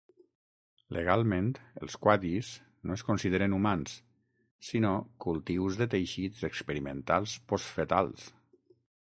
Legalment, 0.95 1.51
els 1.81 1.97
quaddies 2.05 2.49
no 2.91 2.95
es 2.97 3.03
consideren 3.09 3.53
humans, 3.59 3.93
sinó 4.71 4.95
"cultius 5.27 5.79
de 5.83 5.89
teixits 5.97 6.49
experimentals 6.51 7.37
postfetals". 7.53 8.27